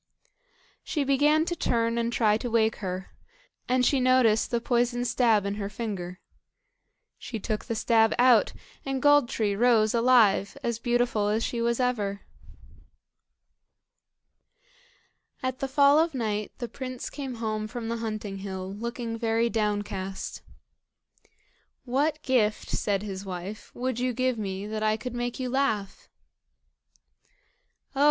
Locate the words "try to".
2.11-2.49